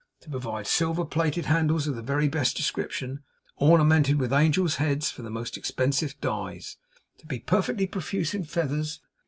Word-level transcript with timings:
To 0.21 0.31
provide 0.31 0.65
silver 0.65 1.05
plated 1.05 1.45
handles 1.45 1.85
of 1.85 1.95
the 1.95 2.01
very 2.01 2.27
best 2.27 2.57
description, 2.57 3.19
ornamented 3.57 4.17
with 4.17 4.33
angels' 4.33 4.77
heads 4.77 5.11
from 5.11 5.25
the 5.25 5.29
most 5.29 5.55
expensive 5.57 6.19
dies. 6.19 6.77
To 7.19 7.27
be 7.27 7.37
perfectly 7.37 7.85
profuse 7.85 8.33
in 8.33 8.45
feathers. 8.45 8.99